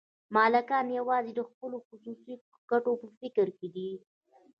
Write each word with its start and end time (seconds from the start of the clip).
مالکان 0.35 0.85
یوازې 0.99 1.31
د 1.35 1.39
خپلو 1.49 1.77
خصوصي 1.87 2.33
ګټو 2.69 2.91
په 3.01 3.07
فکر 3.19 3.47
کې 3.57 3.67
دي 3.75 3.89